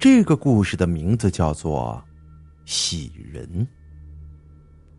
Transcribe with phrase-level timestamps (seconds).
[0.00, 2.02] 这个故事的名字叫做
[2.64, 3.46] 《喜人》，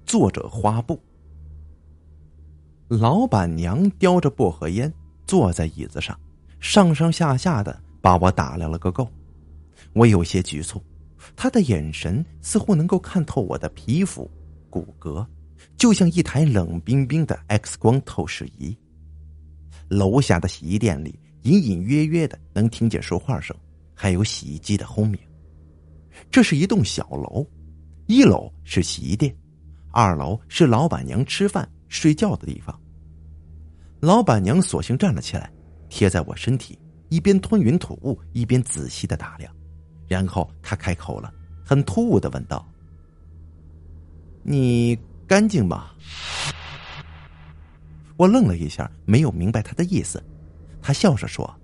[0.06, 1.02] 作者花布。
[2.88, 4.94] 老板娘叼着薄荷烟，
[5.26, 6.16] 坐在椅子上，
[6.60, 9.12] 上上下下的把我打量了个够。
[9.94, 10.80] 我有些局促，
[11.36, 14.30] 她的眼神似乎能够看透我的皮肤、
[14.70, 15.26] 骨骼，
[15.78, 18.78] 就像一台冷冰冰的 X 光透视仪。
[19.88, 23.58] 楼下的洗衣店里，隐隐约约的能听见说话声。
[24.02, 25.22] 还有洗衣机的轰鸣。
[26.32, 27.46] 这是一栋小楼，
[28.08, 29.32] 一楼是洗衣店，
[29.92, 32.76] 二楼是老板娘吃饭睡觉的地方。
[34.00, 35.54] 老板娘索性站了起来，
[35.88, 39.56] 贴在我身体，一边吞云吐雾，一边仔细的打量。
[40.08, 41.32] 然后她开口了，
[41.64, 42.68] 很突兀的问道
[44.42, 44.98] ：“你
[45.28, 45.92] 干净吗？”
[48.18, 50.24] 我愣了一下，没有明白他的意思。
[50.82, 51.56] 他笑着说：“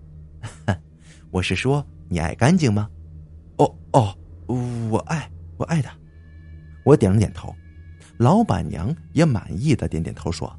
[1.33, 2.89] 我是说。”你爱干净吗？
[3.57, 4.15] 哦哦，
[4.89, 5.89] 我爱，我爱的。
[6.85, 7.53] 我点了点头。
[8.17, 10.51] 老板娘也满意的点点头说：“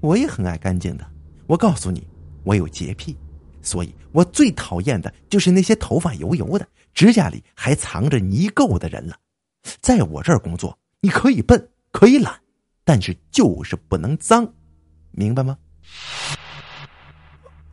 [0.00, 1.04] 我也很爱干净的。
[1.46, 2.06] 我告诉你，
[2.44, 3.16] 我有洁癖，
[3.62, 9.16] 所以我最讨厌的就是那些头发油油的、指甲里还藏着泥垢的人了。
[9.80, 12.38] 在我这儿工作，你可以笨，可以懒，
[12.84, 14.52] 但是就是不能脏，
[15.10, 15.58] 明白吗？”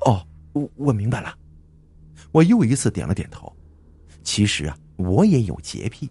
[0.06, 1.36] 哦，我我明白了。
[2.36, 3.50] 我又一次点了点头。
[4.22, 6.10] 其实啊，我也有洁癖，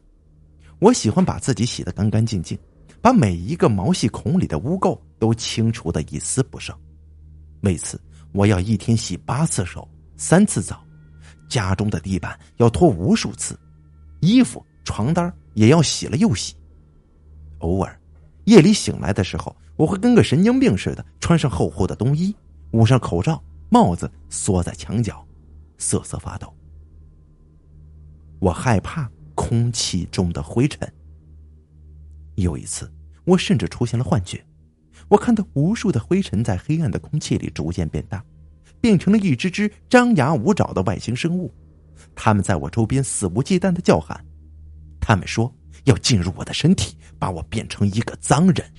[0.78, 2.58] 我喜欢把自己洗得干干净净，
[3.02, 6.74] 把每一个毛细孔里的污垢都清除的一丝不剩。
[7.60, 8.00] 每次，
[8.32, 9.86] 我要一天洗八次手，
[10.16, 10.82] 三次澡，
[11.46, 13.58] 家中的地板要拖无数次，
[14.20, 16.54] 衣服、床单也要洗了又洗。
[17.58, 18.00] 偶尔，
[18.44, 22.34] 夜里醒来的时候，我会跟个神经病似的，穿上厚厚的冬衣，
[22.70, 25.22] 捂上口罩、帽子，缩在墙角。
[25.78, 26.54] 瑟瑟发抖。
[28.40, 30.90] 我害怕空气中的灰尘。
[32.36, 32.92] 有一次，
[33.24, 34.44] 我甚至出现了幻觉，
[35.08, 38.24] 我看到无数的灰尘在黑暗的空气里逐渐变大，
[38.80, 41.52] 变成了一只只张牙舞爪的外星生物。
[42.14, 44.22] 他们在我周边肆无忌惮的叫喊，
[45.00, 45.52] 他们说
[45.84, 48.72] 要进入我的身体，把我变成一个脏人。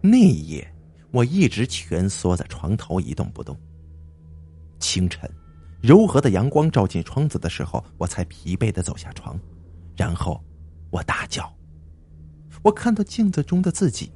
[0.00, 0.74] 那一夜，
[1.10, 3.58] 我一直蜷缩在床头一动不动。
[4.82, 5.30] 清晨，
[5.80, 9.38] 柔和的阳光照进窗子的时候，我才疲惫的走下床，
[9.96, 10.42] 然后
[10.90, 11.50] 我大叫。
[12.62, 14.10] 我看到镜子中的自己，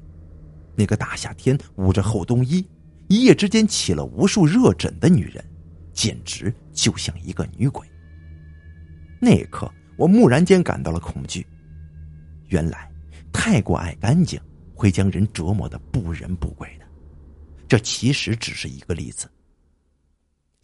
[0.75, 2.67] 那个大夏天捂着厚冬衣，
[3.07, 5.43] 一夜之间起了无数热疹的女人，
[5.93, 7.87] 简直就像一个女鬼。
[9.19, 11.47] 那一刻，我蓦然间感到了恐惧。
[12.49, 12.91] 原来，
[13.31, 14.39] 太过爱干净
[14.75, 16.85] 会将人折磨的不人不鬼的。
[17.67, 19.29] 这其实只是一个例子。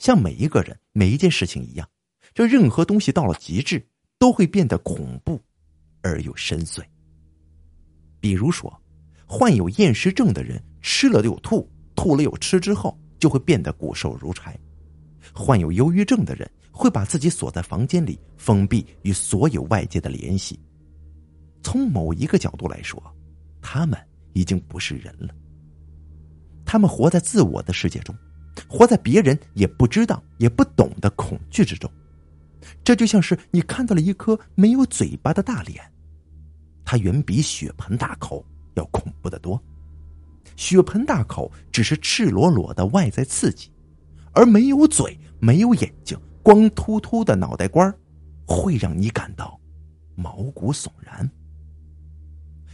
[0.04, 1.90] 像每一个人、每一件事情一样，
[2.34, 3.82] 这任何东西到了极致，
[4.20, 5.42] 都会变得恐怖
[6.02, 6.84] 而又深邃。
[8.20, 8.78] 比如说，
[9.26, 11.66] 患有厌食症的人吃了又吐，
[11.96, 14.52] 吐了又吃之后，就会变得骨瘦如柴；
[15.34, 20.60] 患有忧郁症的人会把自己锁在房间里，封闭与所有外界的联系。
[21.62, 23.02] 从某一个角度来说，
[23.62, 23.98] 他们
[24.34, 25.34] 已经不是人了，
[26.66, 28.14] 他们活在自我的世界中。
[28.68, 31.92] 活在别人也不知道也不懂的恐惧之中，
[32.84, 35.84] 这就像是你看到了一颗没有嘴巴的大脸，
[36.86, 39.62] 它远比血盆大口要恐怖的多。
[40.56, 43.72] 血盆大口只是赤裸裸的外在刺激，
[44.34, 47.92] 而没有嘴、没有眼睛、光秃秃的脑袋瓜
[48.46, 49.60] 会让你感到
[50.16, 51.28] 毛骨悚然。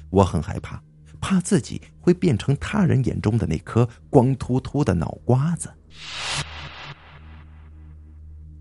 [0.09, 0.81] 我很害怕。
[1.21, 5.69] 怕自己会变成他人眼中的那颗光秃秃的脑瓜子。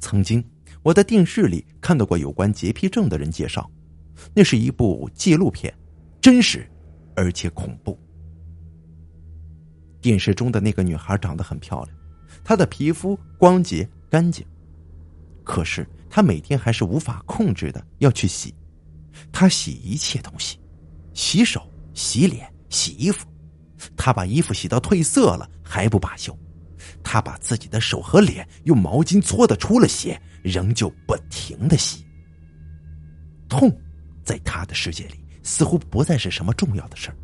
[0.01, 0.43] 曾经
[0.83, 3.71] 我在电视里看到过有关洁癖症的人介绍，
[4.35, 5.73] 那是一部纪录片，
[6.21, 6.69] 真实
[7.15, 7.99] 而且恐怖。
[10.01, 11.97] 电视中的那个女孩长得很漂亮，
[12.45, 14.47] 她的皮肤光洁干净，
[15.45, 18.55] 可是她每天还是无法控制的要去洗，
[19.33, 20.59] 她洗一切东西，
[21.13, 21.69] 洗手。
[21.99, 23.27] 洗脸、洗衣服，
[23.97, 26.33] 他把衣服洗到褪色了还不罢休，
[27.03, 32.07] 他把自己的手和脸用毛巾搓的出了血，仍旧不停的洗。
[33.49, 33.69] 痛，
[34.23, 37.17] 在他的世界里似乎不再是什么重要的事儿。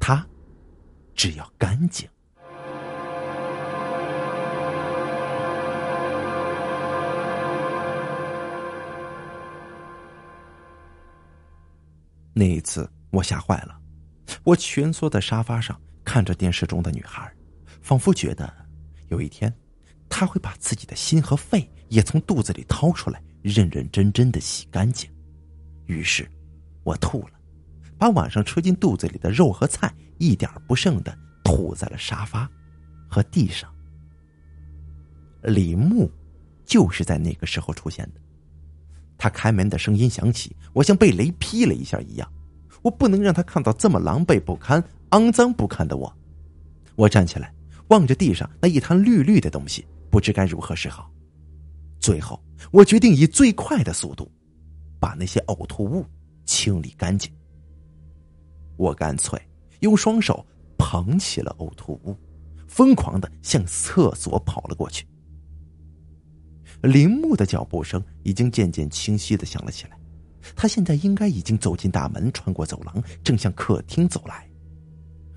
[0.00, 0.26] 他，
[1.14, 2.08] 只要干净。
[12.32, 12.90] 那一次。
[13.10, 13.80] 我吓坏了，
[14.44, 17.32] 我蜷缩在沙发上，看着电视中的女孩，
[17.80, 18.52] 仿佛觉得
[19.08, 19.52] 有一天，
[20.08, 25.10] 她会把自己的心和肺也从肚子里掏出来，认认真真的洗干净。
[25.86, 26.30] 于是，
[26.82, 27.32] 我吐了，
[27.96, 32.48] 把晚上吃进肚子里的肉和菜一点不剩的吐在了沙发
[33.08, 33.72] 和地上。
[35.44, 36.10] 李牧
[36.66, 38.20] 就是在那个时候出现的。
[39.16, 42.32] 他开门的声音响起，我像被雷劈了一下一样。
[42.82, 46.12] 我不能让他看到这么狼狈不堪、肮脏不堪的我。
[46.96, 47.52] 我站起来，
[47.88, 51.10] 望着地上那一滩绿绿的东西，不知该如何是好。
[52.00, 54.30] 最后，我决定以最快的速度，
[55.00, 56.04] 把那些呕吐物
[56.44, 57.30] 清理干净。
[58.76, 59.40] 我干脆
[59.80, 60.46] 用双手
[60.76, 62.16] 捧起了呕吐物，
[62.68, 65.04] 疯狂的向厕所跑了过去。
[66.82, 69.97] 铃木的脚步声已经渐渐清晰的响了起来，
[70.54, 74.48] 他现在应该已经走进大门，穿过走廊，正向客厅走来。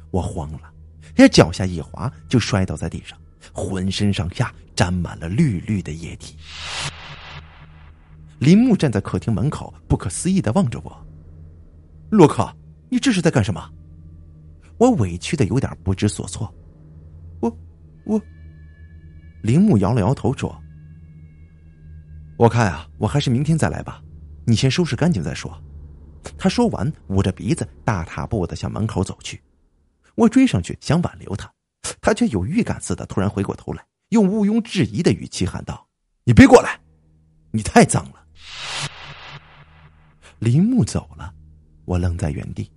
[0.09, 0.71] 我慌了，
[1.17, 3.17] 也脚下一滑，就摔倒在地上，
[3.53, 6.35] 浑身上下沾满了绿绿的液体。
[8.39, 11.07] 林木站在客厅门口，不可思议的望着我
[12.09, 12.51] ：“洛克，
[12.89, 13.69] 你这是在干什么？”
[14.77, 16.51] 我委屈的有点不知所措。
[17.39, 17.55] 我，
[18.03, 18.19] 我。
[19.43, 20.59] 林木摇了摇头说。
[22.35, 24.01] 我看啊，我还是明天再来吧。
[24.45, 25.61] 你先收拾干净再说。
[26.37, 29.41] 他说完，捂着鼻子，大踏步的向门口走去。
[30.15, 31.51] 我追上去想挽留他，
[31.99, 35.87] 他却有预感似的突然回过头来，用毋庸置疑的语气喊道
[36.25, 36.79] ：“你别过来，
[37.51, 38.23] 你太脏了。”
[40.39, 41.33] 林木走了，
[41.85, 42.71] 我愣在原地。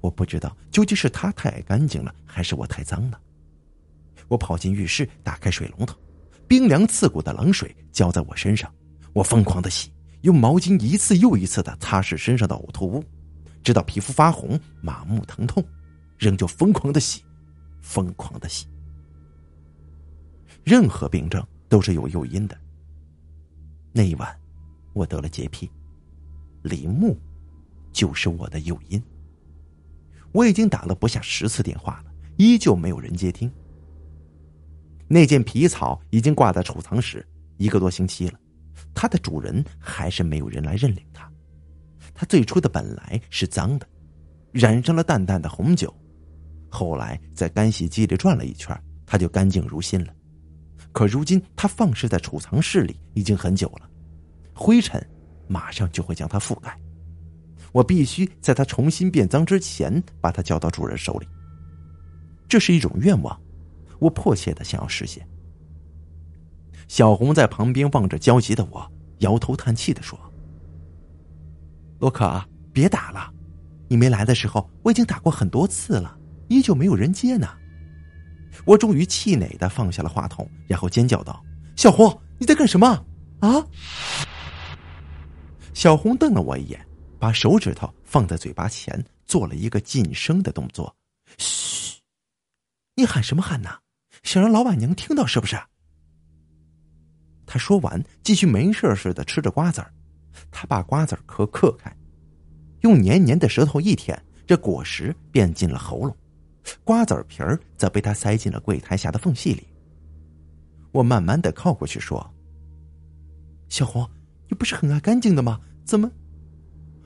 [0.00, 3.20] 我不知道究竟是他太干净了，还是我太脏了。
[4.28, 5.98] 我跑进浴室，打开水龙头，
[6.46, 8.72] 冰凉刺骨的冷水浇在我身上。
[9.12, 13.04] 我疯狂的洗，用毛巾一次又一次的擦拭身上的呕吐物，
[13.62, 15.64] 直到皮肤发红、麻木疼痛，
[16.18, 17.22] 仍旧疯狂的洗，
[17.80, 18.66] 疯狂的洗。
[20.62, 22.56] 任何病症都是有诱因的。
[23.92, 24.38] 那一晚，
[24.92, 25.70] 我得了洁癖，
[26.62, 27.16] 李牧
[27.92, 29.02] 就是我的诱因。
[30.32, 33.50] 我已经打了不下十次电话了，依旧没有人接听。
[35.08, 37.26] 那件皮草已经挂在储藏室
[37.56, 38.38] 一个多星期了。
[38.94, 41.30] 它的主人还是没有人来认领它。
[42.14, 43.86] 它最初的本来是脏的，
[44.52, 45.94] 染上了淡淡的红酒，
[46.68, 50.14] 后来在干洗机里转了一圈，它就干净如新了。
[50.92, 53.88] 可如今它放置在储藏室里已经很久了，
[54.54, 55.00] 灰尘
[55.46, 56.76] 马上就会将它覆盖。
[57.72, 61.28] 我必须在它重新变脏之前把它交到主人手里。
[62.48, 63.40] 这是一种愿望，
[64.00, 65.24] 我迫切的想要实现。
[66.90, 70.18] 小红在旁边望着焦急的我，摇头叹气的说
[72.00, 73.32] ：“洛克，别打了，
[73.86, 77.46] 你没来的时候我已经打过很多次了，依旧没有人接呢。”
[78.66, 81.40] 我终于气馁的放下了话筒，然后尖叫道
[81.78, 82.88] ：“小红，你在干什么？
[83.38, 83.64] 啊！”
[85.72, 86.84] 小红瞪了我一眼，
[87.20, 90.92] 把手指头放在嘴巴前，做了一个噤声的动作
[91.38, 92.00] ：“嘘，
[92.96, 93.78] 你喊什么喊呢？
[94.24, 95.56] 想让老板娘听到是不是？”
[97.52, 99.92] 他说完，继续没事似的吃着瓜子儿。
[100.52, 101.92] 他把瓜子壳嗑开，
[102.82, 104.16] 用黏黏的舌头一舔，
[104.46, 106.16] 这果实便进了喉咙，
[106.84, 109.66] 瓜子皮儿则被他塞进了柜台下的缝隙里。
[110.92, 112.24] 我慢慢的靠过去说
[113.68, 114.08] ：“小红，
[114.48, 115.58] 你不是很爱干净的吗？
[115.84, 116.08] 怎么？”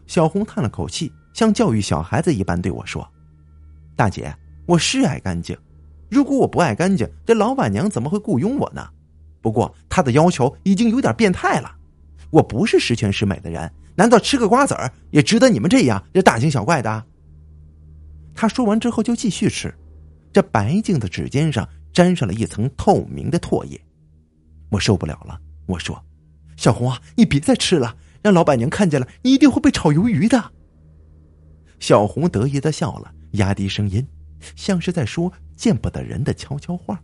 [0.07, 3.11] 小红叹了口气，像教育小孩子一般对我说
[3.97, 5.57] ：“大姐，我是爱干净。
[6.11, 8.87] 如果我不爱干净，这老板娘怎么会雇佣我呢？”
[9.45, 11.77] 不过他的要求已经有点变态了，
[12.31, 17.05] 我不是十全十美的人，难道吃个瓜子儿也值得你们这样这大惊小怪的？
[18.35, 19.75] 他说完之后就继续吃，
[20.33, 23.79] 这白净的指尖上沾上了一层透明的唾液，
[24.71, 26.03] 我受不了了，我说
[26.57, 30.53] ：“小红啊，你别再吃了，让老板娘看见了，你一定会被炒鱿鱼的。”
[31.81, 34.09] 小红得意的笑了，压低声音，
[34.57, 36.99] 像是在说见不得人的悄悄话。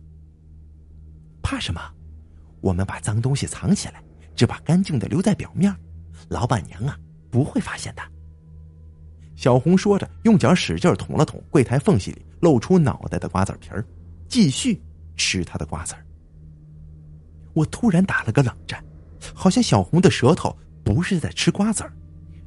[1.43, 1.81] 怕什么？
[2.61, 4.01] 我们把脏东西藏起来，
[4.35, 5.75] 只把干净的留在表面，
[6.29, 6.97] 老板娘啊
[7.29, 8.01] 不会发现的。
[9.35, 13.83] 小红说着，用脚使劲捅了捅柜台缝隙里露出脑袋的瓜子皮儿，
[14.27, 14.79] 继续
[15.17, 16.05] 吃他的瓜子儿。
[17.53, 18.83] 我突然打了个冷战，
[19.33, 21.91] 好像小红的舌头不是在吃瓜子儿，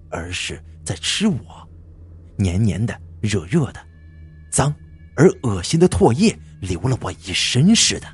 [0.08, 1.68] 而是在吃我，
[2.36, 3.80] 黏黏的、热热的、
[4.50, 4.72] 脏
[5.16, 8.06] 而恶心的唾液流了我一身似的。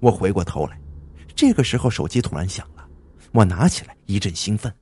[0.00, 0.80] 我回过头来，
[1.36, 2.88] 这个时候手机突然响了，
[3.32, 4.74] 我拿起来一阵兴奋，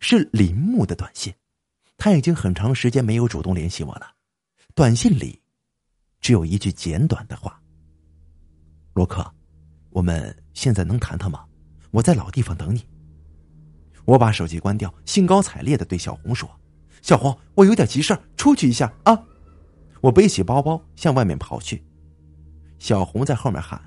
[0.00, 1.32] 是林木的短信，
[1.98, 4.06] 他已经很长时间没有主动联系我了。
[4.74, 5.38] 短信里
[6.20, 7.60] 只有一句简短的话
[8.94, 9.30] ：“罗克，
[9.90, 11.44] 我们现在能谈谈吗？
[11.90, 12.82] 我在老地方等你。
[14.06, 16.48] 我把手机关掉，兴高采烈的对小红说
[17.02, 19.22] ：“小红，我有点急事出去一下啊！”
[20.00, 21.84] 我背起包包向外面跑去，
[22.78, 23.78] 小红在后面喊：“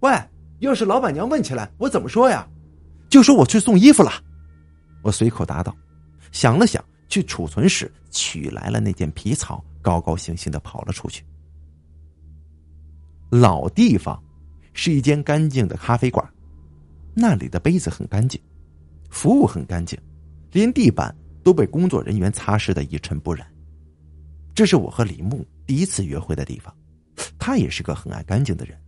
[0.00, 0.12] 喂，
[0.58, 2.46] 要是老板娘问起来，我怎么说呀？
[3.08, 4.10] 就说我去送衣服了。”
[5.02, 5.74] 我随口答道，
[6.32, 11.24] 想了想，去储存室取来了那件皮草，高高兴兴的跑了出去。
[13.30, 14.22] 老地方
[14.72, 16.26] 是一间干净的咖啡馆，
[17.14, 18.40] 那里的杯子很干净。
[19.08, 19.98] 服务很干净，
[20.52, 23.46] 连地板都被工作人员擦拭的一尘不染。
[24.54, 26.74] 这是我和李牧第一次约会的地方，
[27.38, 28.78] 他也是个很爱干净的人。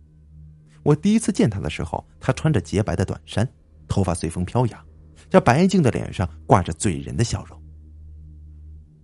[0.83, 3.47] 我第一次见他的时候，他穿着洁白的短衫，
[3.87, 4.85] 头发随风飘扬，
[5.29, 7.57] 这白净的脸上挂着醉人的笑容。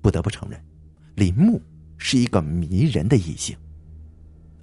[0.01, 0.61] 不得不承认，
[1.15, 1.61] 林木
[1.97, 3.57] 是一个迷人的异性，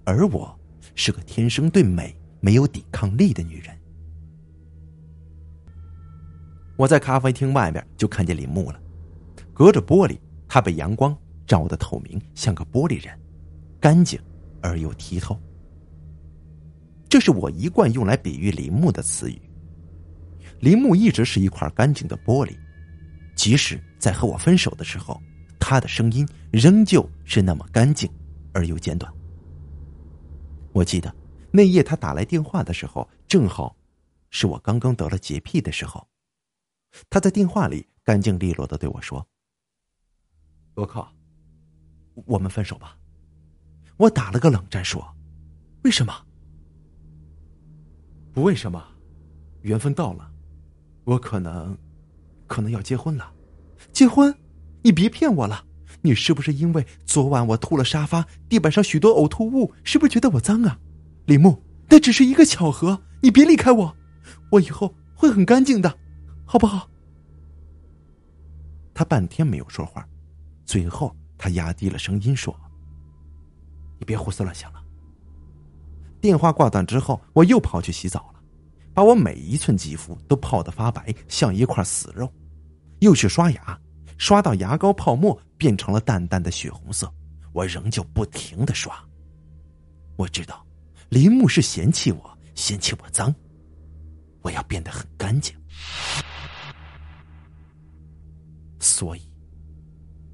[0.05, 0.59] 而我
[0.95, 3.77] 是个天生对美没有抵抗力的女人。
[6.77, 8.79] 我在咖啡厅外边就看见林木了，
[9.55, 13.19] 隔着玻璃，他被阳光照得透明，像个玻璃人，
[13.81, 14.21] 干净
[14.61, 15.41] 而又剔透。
[17.09, 19.41] 这是我一贯用来比喻林木的词语。
[20.61, 22.57] 林木一直是一块干净的玻璃，
[23.35, 25.21] 即使在和我分手的时候，
[25.61, 28.11] 他的声音仍旧是那么干净
[28.53, 29.13] 而又简短。
[30.73, 31.15] 我记得
[31.51, 33.77] 那夜他打来电话的时候，正好
[34.31, 36.07] 是我刚刚得了洁癖的时候。
[37.11, 39.27] 他在电话里干净利落的对我说
[40.75, 41.07] ：“罗克，
[42.25, 42.97] 我们分手吧。”
[43.99, 45.07] 我打了个冷战，说
[45.85, 46.26] ：“为什么？
[48.37, 48.87] 不为什么？
[49.63, 50.31] 缘分到了，
[51.05, 51.75] 我可能，
[52.47, 53.33] 可能要结婚了。
[53.95, 54.33] 结婚？
[54.83, 55.65] 你别骗我了！
[56.03, 60.79] 你是不是因为昨晚我吐了沙发地板上许多呕吐物，是不是觉得我脏啊？
[61.25, 63.97] 李牧，那只是一个巧合，你别离开我，
[64.51, 65.99] 我以后会很干净的。”
[66.45, 66.91] 好不好？
[68.93, 70.07] 他半天没有说话，
[70.67, 72.55] 最后他压低了声音说
[73.99, 74.83] ：“你别胡思乱想了。”
[76.21, 78.41] 电话挂断之后，我又跑去洗澡了，
[78.93, 82.33] 把我每一寸肌肤都泡得发白，像一块死肉。
[83.01, 83.79] 又去刷牙，
[84.17, 87.13] 刷到牙膏泡沫变成了淡淡的血红色，
[87.53, 88.99] 我仍旧不停的刷。
[90.17, 90.65] 我知道，
[91.11, 93.35] 林木是嫌弃我，嫌弃我脏，
[94.41, 95.55] 我要变得很干净。
[98.81, 99.29] 所以，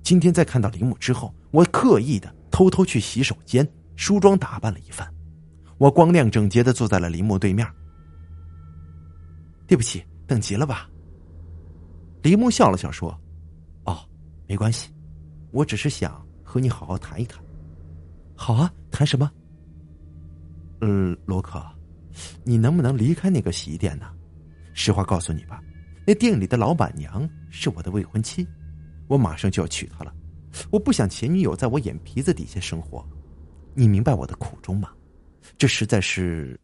[0.04, 5.12] 今天在看到林木之后，我刻意的偷偷去洗手间梳妆打扮了一番。
[5.82, 7.66] 我光亮整洁的坐在了林木对面。
[9.66, 10.88] 对不起，等急了吧？
[12.22, 13.10] 林木笑了笑说
[13.84, 13.98] ：“哦，
[14.46, 14.94] 没关系，
[15.50, 17.42] 我只是想和你好好谈一谈。”
[18.38, 19.28] 好啊，谈什么？
[20.82, 21.60] 嗯，罗可，
[22.44, 24.06] 你能不能离开那个洗衣店呢？
[24.74, 25.60] 实话告诉你吧。
[26.06, 28.46] 那店里的老板娘是我的未婚妻，
[29.08, 30.14] 我马上就要娶她了。
[30.70, 33.04] 我不想前女友在我眼皮子底下生活，
[33.74, 34.88] 你明白我的苦衷吗？
[35.58, 36.58] 这实在是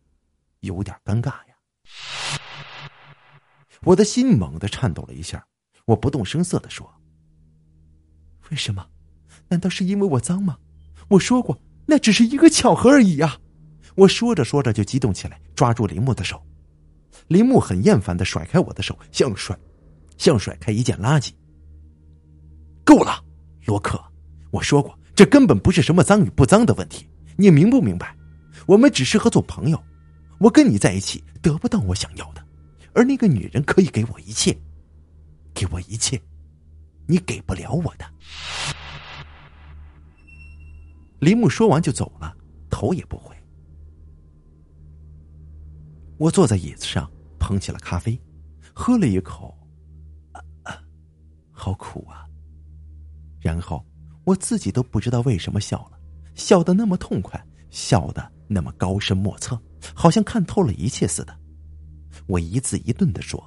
[0.60, 1.54] 有点尴尬呀。
[3.82, 5.44] 我的心猛地颤抖了一下，
[5.84, 6.88] 我不动声色的说
[8.50, 8.86] ：“为什么？
[9.48, 10.58] 难道是因为我脏吗？
[11.08, 13.38] 我说过，那只是一个巧合而已呀。”
[13.94, 16.40] 我说着说着就激动起来，抓住林木的手。
[17.26, 19.58] 林木很厌烦的甩开我的手，像甩，
[20.16, 21.32] 像甩开一件垃圾。
[22.84, 23.24] 够了，
[23.64, 24.00] 罗克，
[24.50, 28.16] 我说过，这根本不是什么脏与不脏的问题，你明不明白？
[28.68, 29.84] 我们只适合做朋友。
[30.38, 32.46] 我跟你在一起得不到我想要的，
[32.92, 34.56] 而那个女人可以给我一切，
[35.52, 36.20] 给我一切，
[37.06, 38.04] 你给不了我的。
[41.18, 42.36] 林木说完就走了，
[42.70, 43.34] 头也不回。
[46.18, 47.10] 我坐在椅子上。
[47.40, 48.20] 捧起了咖啡，
[48.74, 49.56] 喝了一口，
[51.50, 52.26] 好苦啊！
[53.40, 53.82] 然后
[54.24, 55.98] 我自己都不知道为什么笑了，
[56.34, 59.60] 笑得那么痛快，笑得那么高深莫测，
[59.94, 61.38] 好像看透了一切似的。
[62.26, 63.42] 我一字一顿的说：“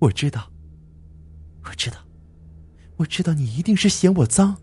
[0.00, 0.50] 我知道，
[1.64, 1.98] 我知道，
[2.96, 4.56] 我知道，你一定是嫌我脏。”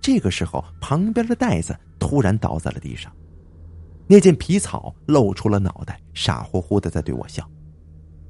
[0.00, 3.12] 这个时候，旁边的袋子突然倒在了地上。
[4.06, 7.44] 那件皮草露出了脑袋，傻乎乎的在对我笑，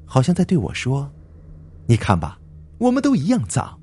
[0.07, 1.13] 好像在对我说
[1.87, 2.41] ：“你看吧，
[2.79, 3.79] 我们都一样脏，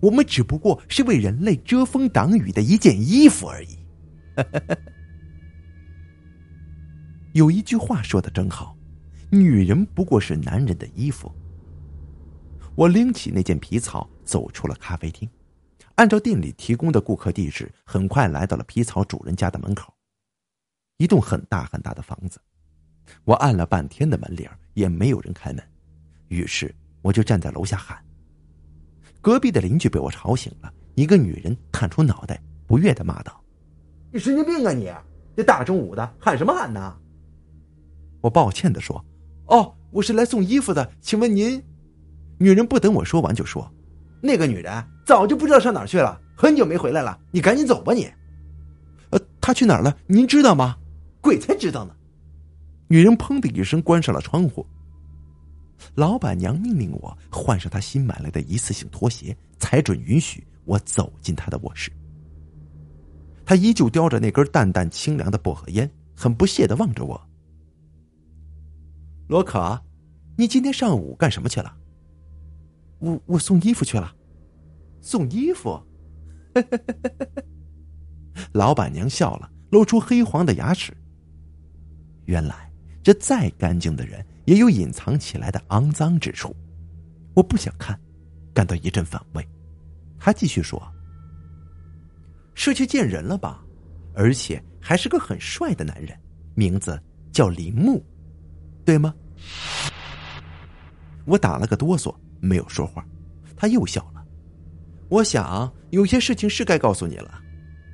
[0.00, 3.78] 我们只不过是为人类遮风挡雨的一件衣服而已。
[7.34, 8.76] ”有一句话说的真好，
[9.30, 11.32] 女人不过是男人的衣服。
[12.74, 15.28] 我拎起那件皮草，走出了咖啡厅，
[15.96, 19.92] 按照店里提供的顾客地址，很快来到了皮草主人家的门口。
[20.96, 22.40] 一栋很大很大的房子，
[23.24, 25.62] 我按了半天的门铃也没有人开门，
[26.28, 28.02] 于是我就站在楼下喊。
[29.28, 33.38] 隔壁的邻居被我吵醒了，一个女人探出脑袋，不悦的骂道
[34.10, 34.90] ：“你神经病啊你！
[35.36, 36.96] 这大中午的喊什么喊呢？”
[38.22, 39.04] 我抱歉的说
[39.48, 41.62] ：“哦，我是来送衣服的，请问您？”
[42.40, 43.70] 女人不等我说完就说
[44.22, 48.10] ：“那个女人早就不知道上哪儿去了，很久没回来了，你赶紧走吧你。
[49.12, 49.94] ”“呃，她去哪儿了？
[50.06, 50.74] 您知道吗
[51.20, 51.94] ？”“鬼才知道呢。”
[52.88, 54.64] 女人砰的一声关上了窗户。
[55.94, 61.90] 老板娘命令我换上她新买来的一次性拖鞋，才准允许我走进她的卧室。
[63.44, 67.20] 她依旧叼着那根淡淡清凉的薄荷烟，很不屑的望着我。
[69.28, 69.80] 罗可，
[70.36, 71.74] 你今天上午干什么去了？
[72.98, 74.14] 我我送衣服去了。
[75.00, 75.80] 送衣服？
[78.52, 80.92] 老板娘笑了，露出黑黄的牙齿。
[82.24, 82.70] 原来
[83.02, 84.24] 这再干净的人。
[84.48, 86.56] 也有隐藏起来的肮脏之处，
[87.34, 88.00] 我不想看，
[88.54, 89.46] 感到一阵反胃。
[90.18, 90.82] 他继续说
[92.56, 93.62] ：“是去见人了吧？
[94.14, 96.18] 而且还是个很帅的男人，
[96.54, 96.98] 名字
[97.30, 98.02] 叫林木，
[98.86, 99.14] 对吗？”
[101.26, 103.06] 我打了个哆嗦，没有说话。
[103.54, 104.24] 他又笑了。
[105.10, 107.38] 我想有些事情是该告诉你了。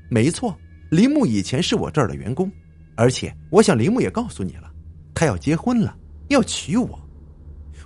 [0.08, 0.56] 没错，
[0.92, 2.48] 林木以前是我这儿的员工，
[2.94, 4.72] 而且我想林木也告诉你了，
[5.12, 5.98] 他要结婚了。
[6.28, 7.08] 要娶我，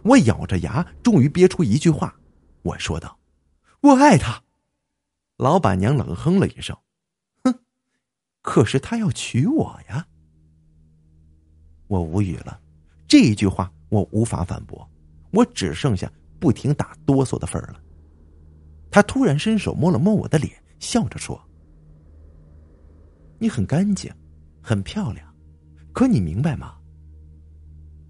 [0.04, 2.14] 我咬着牙，终于憋出一句话，
[2.62, 3.18] 我说道
[3.82, 4.42] ：“我爱他。”
[5.36, 6.76] 老板娘冷哼了一声
[7.44, 7.58] ：“哼，
[8.42, 10.06] 可是他要娶我呀。”
[11.88, 12.60] 我无语了，
[13.06, 14.88] 这一句话我无法反驳，
[15.30, 17.80] 我只剩下不停打哆嗦的份儿了。
[18.90, 21.40] 他突然伸手摸了摸我的脸，笑着说
[23.38, 24.12] ：“你很干净，
[24.62, 25.34] 很漂亮，
[25.92, 26.76] 可你明白吗？”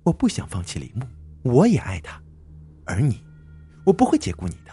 [0.08, 1.06] 我不想放弃李牧，
[1.42, 2.20] 我也爱他，
[2.86, 3.22] 而你，
[3.84, 4.72] 我不会解雇你的。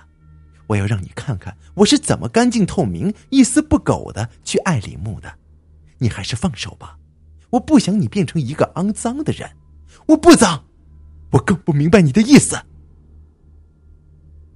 [0.67, 5.37] 我要让你看看我是怎么干净透明、一丝不苟的去爱李牧的。
[5.97, 6.97] 你还是放手吧，
[7.51, 9.51] 我不想你变成一个肮脏的人。
[10.07, 10.65] 我不脏，
[11.31, 12.57] 我更不明白你的意思。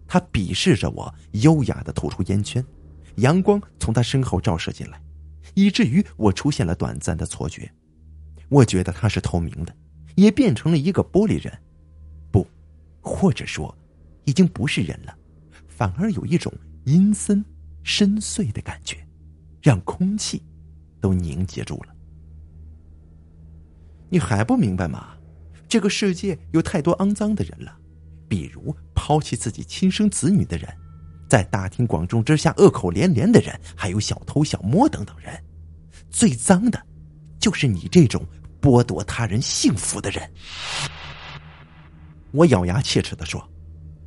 [0.08, 2.66] 他鄙视着我，优雅的吐出烟圈，
[3.18, 5.02] 阳光从他身后照射进来，
[5.56, 7.70] 以至于我出现了短暂的错觉。
[8.48, 9.76] 我觉得他是透明的。
[10.16, 11.58] 也变成了一个玻璃人，
[12.32, 12.46] 不，
[13.02, 13.76] 或者说，
[14.26, 15.16] 已经不是人了，
[15.68, 16.54] 反而有一种
[16.86, 17.44] 阴森、
[17.84, 18.98] 深邃的感觉，
[19.62, 20.44] 让空气
[21.00, 21.96] 都凝结住了。
[24.10, 25.16] 你还不明白吗？
[25.68, 27.78] 这个世界有太多肮脏的人了，
[28.28, 30.68] 比如抛弃自己亲生子女的人，
[31.30, 35.44] 在大庭广众之下恶口连连的人，还有小偷小摸等等人，
[36.10, 36.84] 最脏的，
[37.40, 38.26] 就是你这种。
[38.62, 40.30] 剥夺他人幸福的人，
[42.32, 43.42] 我咬牙切齿的说：“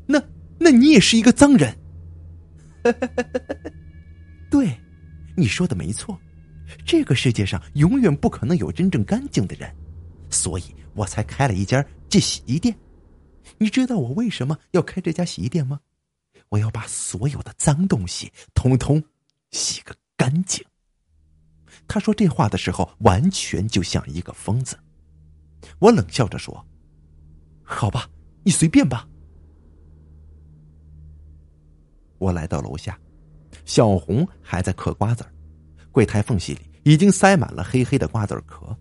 [0.06, 0.22] 那，
[0.58, 1.76] 那你也是一个脏人。
[4.50, 4.78] ”对，
[5.36, 6.18] 你说的没错，
[6.84, 9.74] 这个世界上永远不可能有真正干净的人，
[10.30, 12.74] 所以我才开了一家这洗衣店。
[13.58, 15.80] 你知道我为什么要开这家洗衣店吗？
[16.48, 19.02] 我要把所有的脏东西通通
[19.52, 20.62] 洗个干净。
[21.92, 24.78] 他说这话的时候，完全就像一个疯子。
[25.78, 26.66] 我冷笑着说
[27.62, 28.09] ：“好吧，
[28.42, 29.07] 你随便吧。”
[32.16, 32.98] 我来到楼下，
[33.66, 35.31] 小红还在嗑瓜子儿，
[35.90, 38.74] 柜台缝隙里已经塞满了黑黑的瓜子壳，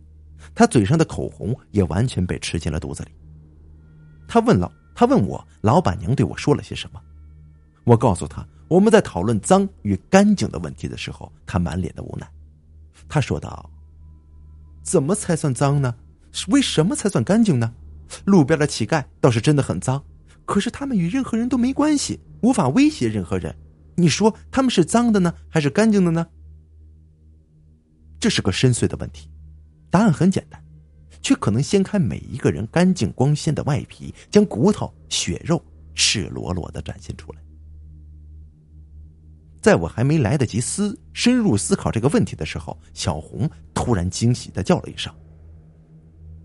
[0.56, 3.12] 她嘴上的口红也完全被吃进了肚子里。
[4.26, 7.02] 他问老，他问我老板娘对我说了些什么，
[7.84, 12.26] 我告诉他我们在讨论脏与干净的问题的时候，他满脸的无奈。
[13.12, 13.70] 他说道
[14.82, 15.94] ：“怎么才算脏呢？
[16.48, 17.74] 为什么才算干净呢？
[18.24, 20.02] 路边的乞丐倒是真的很脏，
[20.46, 23.54] 可是他们与任何人都没关系，无法威胁任何人。
[23.98, 26.26] 你说他们是脏的呢，还是干净的呢？
[28.18, 29.30] 这是个深邃的问题，
[29.90, 30.64] 答案很简单，
[31.22, 35.62] 却可能掀开每一个人干净光鲜的外皮，将骨头血肉
[35.96, 37.42] 赤裸裸的展现出来。”
[39.62, 45.14] 在我还没来得及思深入思考这个问题的时候，小红突然惊喜的叫了一声：“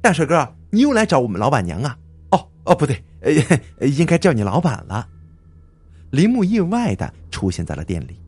[0.03, 1.99] 大帅哥，你又来找我们老板娘啊
[2.33, 5.09] ？”“哦哦，不对，呃，应该叫你老板了。”
[6.13, 8.21] 林木意外的出现在了店里，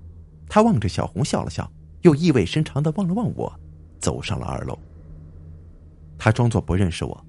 [0.49, 1.71] 他望着小红笑了笑，
[2.01, 3.53] 又意味深长的望了望我，
[4.01, 4.79] 走上了二楼。
[6.17, 7.27] 他装作不认识我，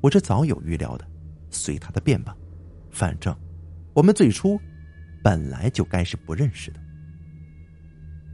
[0.00, 1.06] 我这早有预料的，
[1.48, 2.36] 随他的便吧，
[2.90, 3.34] 反正
[3.94, 4.60] 我们最初
[5.22, 6.80] 本来就该是不认识的。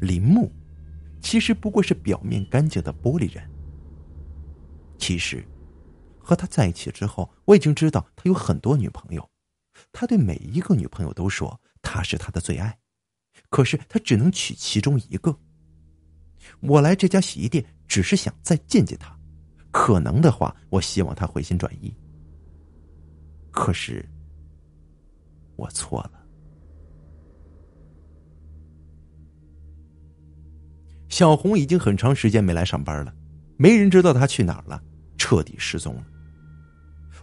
[0.04, 0.52] 林木，
[1.20, 3.42] 其实不过是表面干净的玻璃人。
[4.98, 5.44] 其实，
[6.18, 9.28] 和他在一起之后，我已经知道他有很多女朋友，
[9.92, 12.78] 他对每一个女朋友都说他是他的最爱，
[13.48, 15.36] 可是他只能娶其中一个。
[16.60, 19.18] 我来这家洗衣店只是想再见见他，
[19.70, 21.94] 可能的话，我希望他回心转意。
[23.50, 24.06] 可是，
[25.56, 26.23] 我错了。
[31.14, 33.14] 小红已经很长时间没来上班了，
[33.56, 34.82] 没人知道她去哪儿了，
[35.16, 36.02] 彻底失踪了。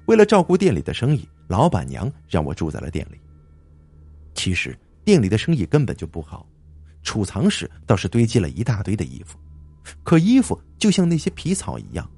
[0.06, 3.20] 为了照顾店里的生意，老板娘让我住在了店里。
[4.34, 6.48] 其实店里的生意根本就不好，
[7.04, 9.38] 储藏室倒是堆积了一大堆的衣服，
[10.04, 12.10] 可衣服就像那些皮草一样，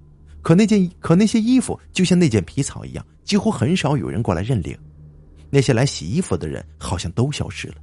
[0.44, 4.78] 可那件可那些衣服就像那件皮草一样，几乎很少有人过来认领。
[5.50, 7.78] 那些来洗衣服的人好像都消失了，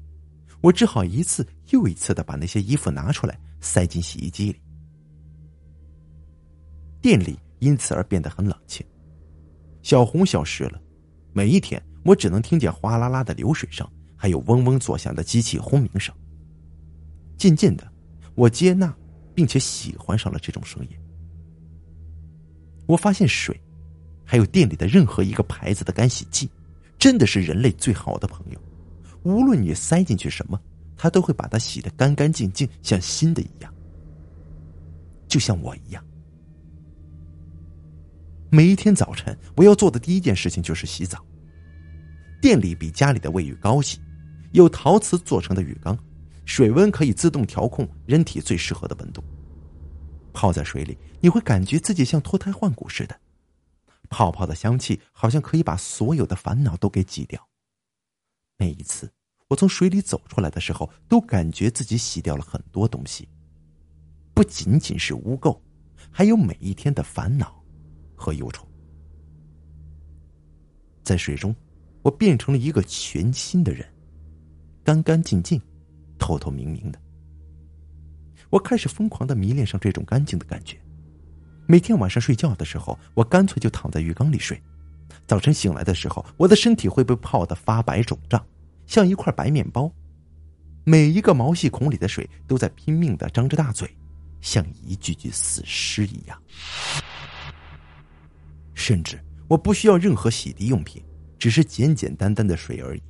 [0.61, 3.39] 我只好一次又一次的把那些衣服拿出来。
[3.63, 4.59] 塞进洗衣机里，
[7.03, 8.83] 店里因此而变得很冷清。
[9.83, 10.81] 小红消失了，
[11.35, 16.15] 每一天我只能听见哗啦啦的流水声，还有嗡嗡作响的机器轰鸣声。
[17.37, 17.87] 渐渐的，
[18.35, 18.97] 我接纳
[19.35, 20.97] 并且喜欢上了这种声音。
[22.87, 23.61] 我发现水，
[24.25, 26.51] 还有店里的任何一个牌子的干洗剂，
[26.99, 28.59] 真的是人类最好的朋友。
[29.23, 30.61] 无论你塞进去什么。
[31.03, 33.75] 他都会把它洗得干干净净，像新的一样，
[35.27, 36.05] 就像我一样。
[38.51, 41.25] 每一天早晨，我要做的第一件事情就是洗澡。
[42.43, 43.99] 店里比家里的卫浴高级，
[44.53, 45.99] 有陶瓷做成的浴缸，
[46.45, 49.25] 水温可以自动调控人体最适合的温度。
[50.35, 53.19] 泡在水里，你会感觉自己像脱胎换骨似的，
[54.11, 57.41] 泡泡的香气好像可以把所有的烦恼都给挤掉。
[58.61, 59.11] 每一次。
[59.49, 63.27] 我从水里走出来的时候，都感觉自己洗掉了很多东西，
[64.35, 65.59] 不仅仅是污垢，
[66.11, 67.61] 还有每一天的烦恼
[68.15, 68.65] 和忧愁。
[71.03, 71.57] 在水中，
[72.03, 73.85] 我变成了一个全新的人，
[74.85, 75.61] 干干净净，
[76.19, 77.01] 透透明明的。
[78.51, 80.79] 我开始疯狂的迷恋上这种干净的感觉。
[81.67, 84.61] 每天晚上睡觉的时候，我干脆就躺在浴缸里睡。
[85.27, 88.45] 早晨醒来的时候，我的身体会被泡得发白肿胀。
[88.91, 89.89] 像一块白面包，
[90.83, 93.89] 每一个毛细孔里的水都在拼命的张着大嘴，
[94.41, 96.37] 像一具具死尸一样。
[98.75, 101.01] 甚至我不需要任何洗涤用品，
[101.39, 103.03] 只是简简单单的水而已。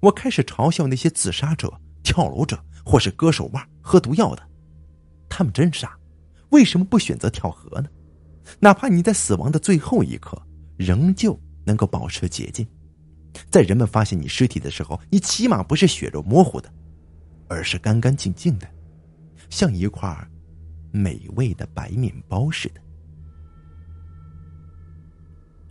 [0.00, 1.70] 我开始嘲笑那些自杀者、
[2.02, 4.42] 跳楼者或是割手腕、喝毒药的，
[5.28, 5.98] 他们真傻，
[6.48, 7.88] 为什么不选择跳河呢？
[8.58, 10.40] 哪怕你在死亡的最后一刻，
[10.78, 12.66] 仍旧能够保持洁净。
[13.50, 16.72] 在人们发现你尸体的时候，你起码不是血肉模糊的，
[17.48, 18.68] 而是干干净净的，
[19.50, 20.28] 像一块
[20.90, 22.80] 美味的白面包似的。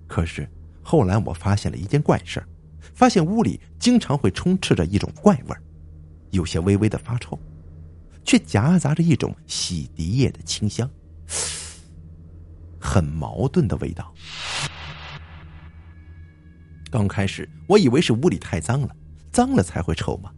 [0.08, 0.48] 可是
[0.84, 2.42] 后来我发现了一件怪事
[2.94, 5.56] 发现屋里经常会充斥着一种怪味
[6.30, 7.38] 有些微微的发臭，
[8.24, 10.90] 却夹杂着一种洗涤液的清香，
[12.80, 14.14] 很矛盾的味道。
[16.96, 18.96] 刚开始，我以为是屋里太脏了，
[19.30, 20.34] 脏了才会臭嘛？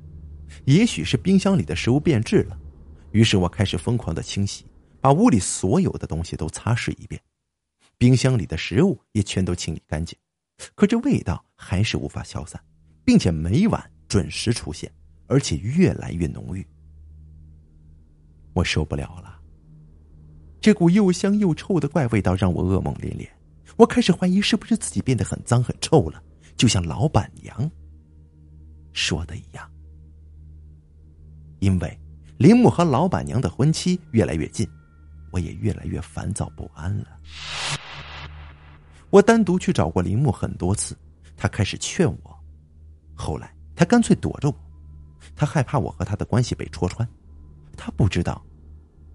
[0.65, 2.59] 也许是冰箱里的食物变质了。
[3.11, 4.65] 于是我开始疯狂的清洗，
[4.99, 7.21] 把屋里所有的东西都擦拭一遍，
[7.95, 10.17] 冰箱里的食物也全都清理干净。
[10.73, 12.59] 可这味道还是无法消散，
[13.05, 14.91] 并且每晚准时出现，
[15.27, 16.65] 而且越来越浓郁。
[18.53, 19.39] 我受不了了，
[20.59, 23.29] 这股又香又臭的怪味道让我噩梦连连。
[23.75, 26.23] 我开始怀疑是不是自己变得很脏很臭了。
[26.57, 27.69] 就像老板娘
[28.91, 29.69] 说的一样，
[31.59, 31.99] 因为
[32.37, 34.67] 林木和老板娘的婚期越来越近，
[35.31, 37.19] 我也越来越烦躁不安了。
[39.11, 40.97] 我单独去找过林木很多次，
[41.35, 42.39] 他开始劝我，
[43.13, 44.55] 后来他干脆躲着我，
[45.35, 47.07] 他害怕我和他的关系被戳穿。
[47.77, 48.43] 他不知道，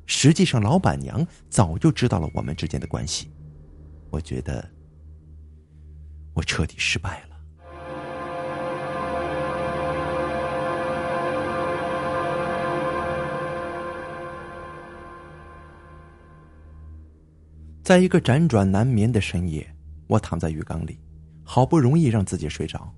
[0.07, 3.29] 实际上老板娘早就知道了我们之间的关系。
[4.11, 4.71] 我觉得
[6.35, 7.32] 我彻底失败了。
[17.83, 19.69] 在一个辗转难眠的深夜，
[20.07, 21.01] 我躺在浴缸里，
[21.43, 22.95] 好不容易让自己睡着，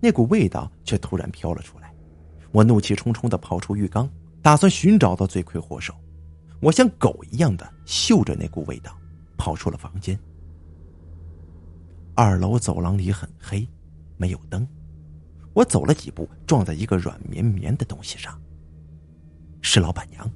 [0.00, 1.94] 那股味道却突然飘了出来。
[2.50, 4.10] 我怒气冲冲的跑出浴缸，
[4.42, 5.94] 打算寻找到罪魁祸首。
[6.60, 8.96] 我像狗一样的嗅着那股味道，
[9.36, 10.18] 跑出了房间。
[12.14, 13.68] 二楼走廊里很黑，
[14.16, 14.66] 没有灯。
[15.52, 18.36] 我走了几步，撞在一个软绵绵的东西上，
[19.62, 20.28] 是老板娘，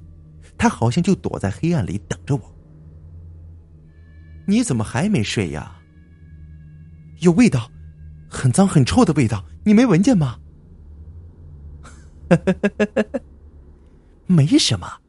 [0.57, 2.55] 她好像就躲在黑暗里等着我。
[4.49, 5.79] 你怎么还没睡呀？
[7.19, 7.69] 有味道，
[8.27, 10.39] 很脏很臭的味道，你没闻见吗？
[14.25, 15.01] 没什么，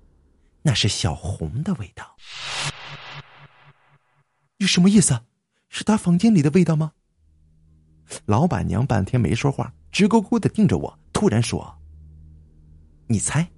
[0.60, 2.16] 那是小红的味道。
[4.58, 5.22] 你什么意思？
[5.70, 6.92] 是他房间里的味道吗？
[8.26, 11.78] 老板娘半天没说话，直勾勾的盯着我，突然说
[13.08, 13.50] ：“你猜。”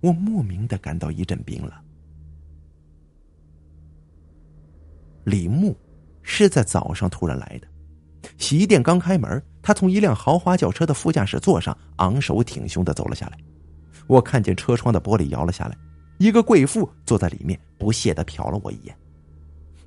[0.00, 1.72] 我莫名的感到一阵冰冷。
[5.24, 5.76] 李牧
[6.22, 7.68] 是在早上突然来的，
[8.38, 13.38] 洗衣店刚开门，他从一辆豪华轿车的副驾驶座上昂首挺胸的走了下来。
[14.06, 15.76] 我看见车窗的玻璃摇了下来，
[16.18, 18.96] 一个贵妇坐在里面，不屑的瞟了我一眼。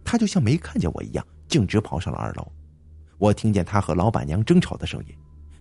[0.03, 2.51] 他就像没看见我一样，径直跑上了二楼。
[3.19, 5.15] 我听见他和老板娘争吵的声音，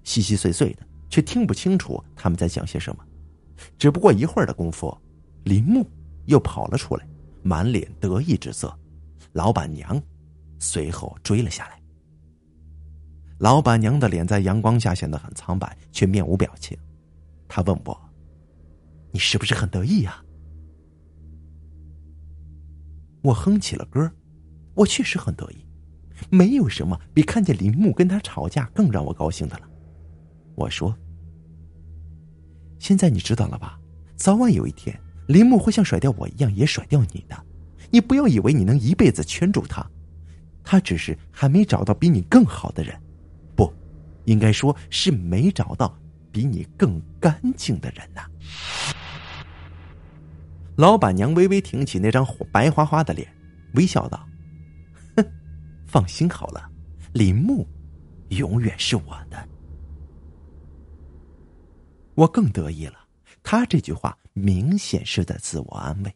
[0.04, 3.04] 稀稀碎碎的，却听不清楚他们在讲些什么。
[3.78, 4.96] 只不过一会儿的功夫，
[5.44, 5.86] 林木
[6.26, 7.06] 又跑了出来，
[7.42, 8.74] 满脸得意之色。
[9.36, 10.02] 老板娘
[10.58, 11.78] 随后追了下来。
[13.38, 16.74] 老板娘的脸在阳光下显得很苍白，却面无表情。
[17.46, 18.00] 她问我
[19.12, 20.24] ：“你是不是很得意呀？”
[23.20, 24.10] 我哼起了歌，
[24.74, 25.66] 我确实很得意。
[26.30, 29.68] 没有什么比看见林木跟他吵架更让我高兴的了。
[30.54, 30.96] 我说
[32.80, 33.78] ：“现在你知道了吧？
[34.16, 37.36] 早晚有一天，林木会像甩掉我一样，也甩掉你的。
[37.90, 39.84] 你不要以为你能一辈子圈住他，
[40.62, 42.98] 他只是还没找到比你更好的人，
[43.54, 43.72] 不，
[44.24, 45.96] 应该说是没找到
[46.32, 48.26] 比你更干净的人呐。”
[50.76, 53.26] 老板娘微微挺起那张白花花的脸，
[53.74, 54.28] 微笑道。
[55.16, 55.24] 哼
[55.86, 56.70] 放心好了，
[57.12, 57.66] 林木
[58.28, 59.48] 永远是我的。
[62.14, 62.98] 我更得意了，
[63.42, 66.14] 他这句话明显是在自我安慰。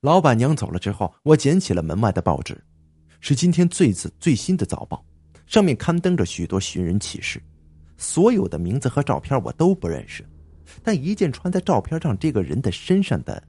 [0.00, 2.58] 老板娘走了之后，我捡起了门外的报纸，
[3.20, 5.04] 是今天最次最新的早报，
[5.46, 7.38] 上面刊登着许多寻人启事，
[7.98, 10.24] 所有的名字和照片我都不认识，
[10.82, 13.42] 但一件穿在照片上这个人的身上的，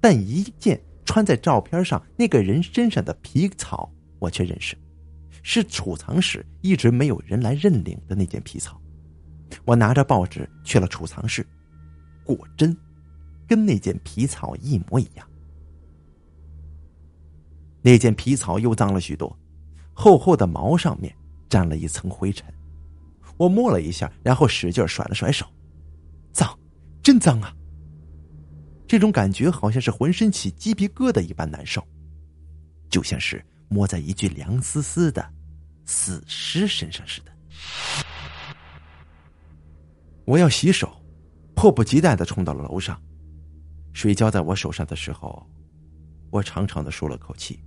[0.00, 3.92] 但一件穿在照片上那个人身上的皮草。
[4.18, 4.74] 我却认识，
[5.42, 8.80] 是储藏室一直没有人来认领的那件皮草。
[9.64, 11.46] 我拿着报纸去了储藏室，
[12.24, 12.74] 果真
[13.46, 15.28] 跟那件皮草一模一样。
[17.86, 19.38] 那件皮草又脏了许多，
[19.94, 21.14] 厚厚的毛上面
[21.48, 22.44] 沾了一层灰尘。
[23.36, 25.46] 我摸了一下，然后使劲甩了甩手，
[26.32, 26.58] 脏，
[27.00, 27.54] 真脏啊！
[28.88, 31.80] 这种感觉好像是浑身起鸡皮疙瘩一般难受，
[32.90, 33.40] 就像是……
[33.68, 35.24] 摸在一具凉丝丝的
[35.84, 37.32] 死尸身上似的，
[40.24, 40.92] 我要洗手，
[41.54, 43.00] 迫不及待的冲到了楼上。
[43.92, 45.44] 水浇在我手上的时候，
[46.30, 47.60] 我长长的舒了口气。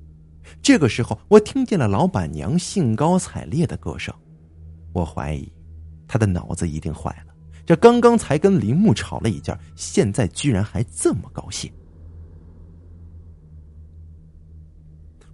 [0.61, 4.13] 这个时候，我听见了老板娘兴高采烈的歌声。
[4.93, 5.51] 我怀疑，
[6.07, 7.33] 她的脑子一定坏了。
[7.65, 11.71] 这刚刚才跟林木吵了一架，现在居然还这么高兴。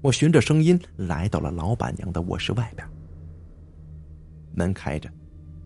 [0.01, 2.87] 我循着声音来到了老板娘的卧室外边，
[4.53, 5.09] 门开着，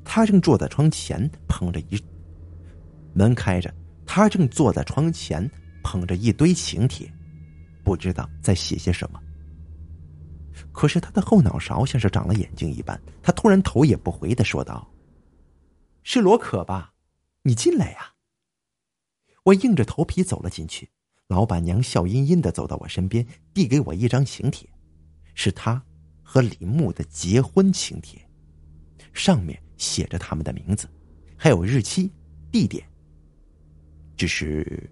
[0.05, 2.01] 她正坐在窗前捧着一
[3.13, 3.73] 门开着，
[4.05, 5.49] 她正坐在窗前
[5.83, 7.11] 捧着一堆请帖，
[7.83, 9.19] 不知道在写些什么。
[10.79, 14.89] 可是他的后脑勺像是长了眼睛一般，他突然头也不回的说道
[16.03, 16.93] ：“是罗可吧？
[17.41, 18.13] 你进来呀。”
[19.43, 20.89] 我硬着头皮走了进去。
[21.27, 24.69] 老板娘笑吟吟的走到我身边，递给我一张请帖，
[25.33, 25.83] 是他
[26.23, 28.25] 和李牧的结婚请帖，
[29.11, 30.87] 上面写着他们的名字，
[31.35, 32.09] 还有日期、
[32.53, 32.87] 地点。
[34.15, 34.89] 只是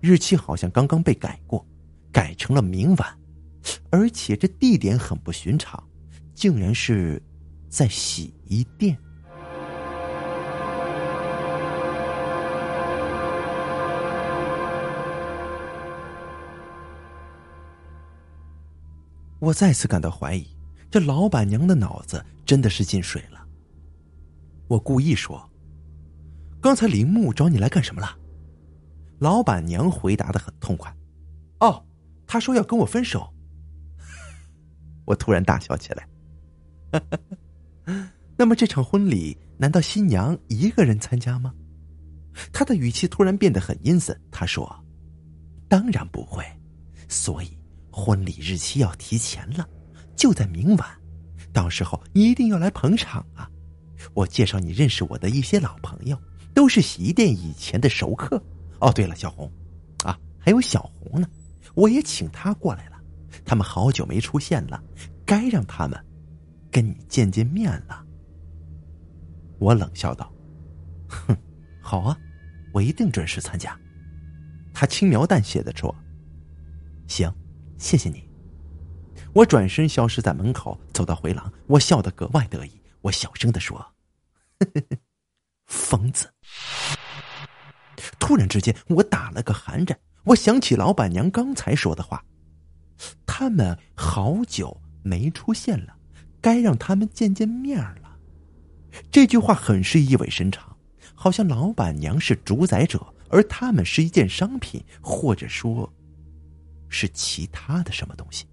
[0.00, 1.62] 日期好像刚刚被改过，
[2.10, 3.18] 改成了明晚，
[3.90, 5.82] 而且这地点很不寻常，
[6.34, 7.22] 竟然是
[7.68, 8.98] 在洗衣店。
[19.38, 20.46] 我再次感到怀疑，
[20.90, 23.46] 这老板娘的脑子真的是进水了。
[24.66, 25.48] 我故意说
[26.60, 28.18] ：“刚才林木找你来干什么了？”
[29.20, 30.92] 老板娘回答的很痛快
[31.60, 31.86] ：“哦，
[32.26, 33.32] 他说要跟我分手。”
[35.06, 36.06] 我突然大笑起来。
[38.36, 41.54] 那么这场婚礼难道新娘一个人参加吗？
[42.52, 44.14] 他的语气突然变得很阴森。
[44.30, 44.84] 他说
[45.68, 46.44] ：“当然不会。”
[47.08, 47.56] 所以。
[47.98, 49.66] 婚礼日期要提前了，
[50.14, 50.86] 就在明晚，
[51.50, 53.50] 到时候你一定要来捧场啊！
[54.12, 56.20] 我介绍你认识我的一些老朋友，
[56.52, 58.36] 都是洗衣店以前的熟客。
[58.80, 59.50] 哦，对了，小红，
[60.04, 61.26] 啊，还有小红呢，
[61.72, 62.95] 我也请他过来了。
[63.46, 64.82] 他们好久没出现了，
[65.24, 65.98] 该让他们
[66.70, 68.04] 跟你见见面了。
[69.58, 70.30] 我冷笑道
[71.08, 71.34] ：“哼，
[71.80, 72.18] 好啊，
[72.74, 73.78] 我一定准时参加。”
[74.74, 75.94] 他轻描淡写的说
[77.08, 77.32] ：“行，
[77.78, 78.28] 谢谢你。”
[79.32, 82.82] 我转身消失在门口，走到回廊，我笑得格外得意。
[83.02, 83.94] 我小声的说
[85.66, 86.28] ：“疯子！”
[88.18, 89.98] 突然之间，我打了个寒颤。
[90.24, 92.24] 我想起老板娘刚才说的话
[93.26, 95.96] ：“他们好久没出现了，
[96.40, 98.18] 该让他们见见面了。”
[99.12, 100.74] 这句话很是意味深长，
[101.14, 105.92] 好像老板娘是主宰者，而他们是一件商品，或者说，
[106.88, 108.46] 是其他的什么东西。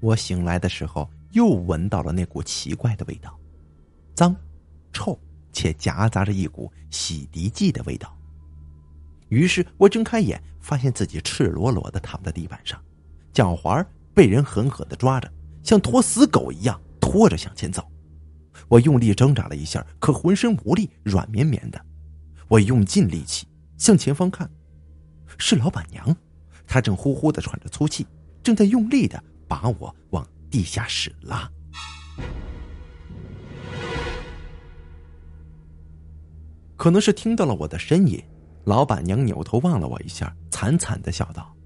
[0.00, 3.38] 我醒来的时候，又闻到了那股奇怪的味道，
[4.16, 4.34] 脏、
[4.92, 5.16] 臭
[5.52, 8.17] 且夹杂着一股洗涤剂的味道。
[9.28, 12.82] 于是我睁开眼，发现自己赤裸裸的躺在地板上，
[13.32, 17.86] 脚踝被人狠狠的抓着，像拖死狗一样拖着向前走。
[18.68, 21.80] 我用力挣扎了一下，可浑身无力，软绵绵的。
[22.48, 24.50] 我用尽力气向前方看，
[25.38, 26.16] 是老板娘，
[26.66, 28.06] 她正呼呼的喘着粗气，
[28.42, 29.22] 正在用力的。
[29.50, 31.50] 把我往地下室拉，
[36.76, 38.22] 可能是听到了我的呻吟，
[38.68, 41.56] 老板娘扭头望了我一下，惨惨的笑道：“，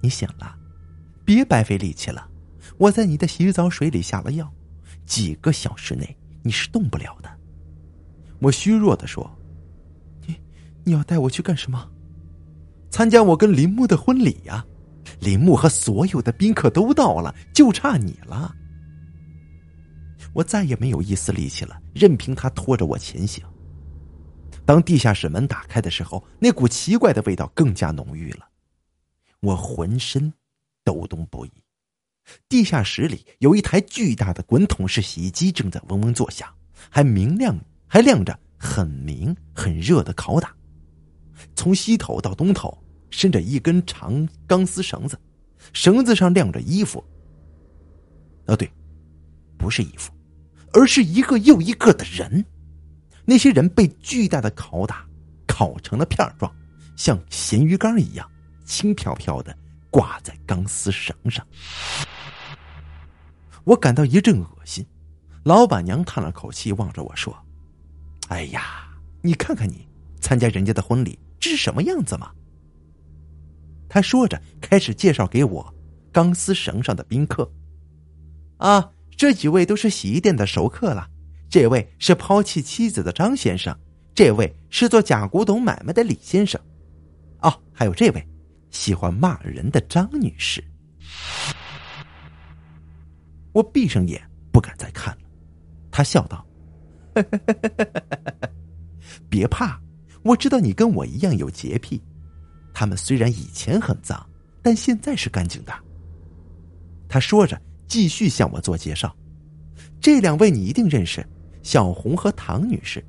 [0.00, 0.56] 你醒了，
[1.26, 2.26] 别白费力气了。
[2.78, 4.50] 我在你的洗澡水里下了药，
[5.04, 7.28] 几个小时内你是动不了的。”
[8.40, 9.30] 我虚弱的说
[10.26, 10.34] ：“你，
[10.84, 11.86] 你要带我去干什么？
[12.88, 14.64] 参加我跟林木的婚礼呀？”
[15.20, 18.56] 林木和所有的宾客都到了，就差你了。
[20.32, 23.44] 我再也没有一丝力气了，任凭他拖着我前行。
[24.66, 28.48] 当地下室门打开的时候，那股奇怪的味道更加浓郁了，
[29.40, 30.32] 我浑身
[30.82, 31.52] 抖动不已。
[32.48, 36.48] 地下室里有一台巨大的滚筒式洗衣机正在嗡嗡作响，
[36.88, 40.54] 还明亮，还亮着很明很热的拷打。
[41.54, 42.76] 从西头到东头。
[43.10, 45.16] 伸着一根长钢丝绳子，
[45.72, 47.04] 绳子上晾着衣服。
[48.44, 48.68] 啊，对，
[49.56, 50.12] 不是衣服，
[50.72, 52.44] 而是一个又一个的人。
[53.24, 55.06] 那些人被巨大的烤打
[55.46, 56.54] 烤成了片状，
[56.96, 58.30] 像咸鱼干一样
[58.64, 59.56] 轻飘飘的
[59.90, 61.46] 挂在钢丝绳上。
[63.64, 64.84] 我感到一阵恶心。
[65.44, 67.36] 老板娘叹了口气，望着我说
[68.28, 68.88] ：“哎呀，
[69.20, 69.86] 你看看你
[70.20, 72.30] 参加人家的婚礼，这是什么样子嘛？”
[73.88, 75.74] 他说着，开始介绍给我
[76.10, 77.50] 钢丝绳上的宾客。
[78.56, 81.10] 啊，这几位都是洗衣店的熟客了。
[81.54, 83.72] 这位是抛弃妻子的张先生，
[84.12, 86.60] 这位是做假古董买卖的李先生。
[87.42, 88.28] 哦，还有这位
[88.72, 90.60] 喜欢骂人的张女士。
[93.52, 95.20] 我闭上眼，不敢再看了。
[95.92, 96.44] 他笑道
[99.30, 99.80] ：“别怕，
[100.24, 102.02] 我知道你跟我一样有洁癖。”
[102.74, 104.28] 他们虽然以前很脏，
[104.60, 105.72] 但现在是干净的。
[107.08, 109.16] 他说着，继续向我做介绍。
[110.00, 111.24] 这两位你一定认识，
[111.64, 113.04] 小红和唐女士。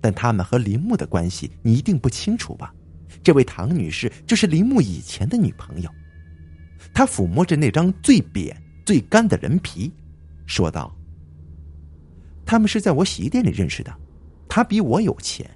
[0.00, 2.74] 但他们和林木的关系你一定不清楚吧？
[3.22, 5.90] 这位唐女士就是林木以前的女朋友。
[6.92, 9.92] 他抚摸着那张最扁、最干的人皮，
[10.44, 10.92] 说道
[12.44, 13.96] ：“他们是在我洗衣店里认识的。
[14.48, 15.48] 他比我有钱，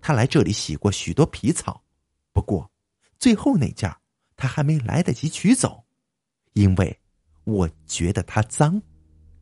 [0.00, 1.82] 他来这里洗过许多皮草。”
[2.32, 2.70] 不过，
[3.18, 3.92] 最后那件
[4.36, 5.84] 他还没来得及取走，
[6.52, 6.96] 因为
[7.42, 8.80] 我觉得它脏，